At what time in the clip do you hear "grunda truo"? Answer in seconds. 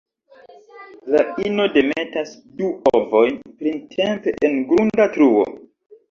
4.71-5.45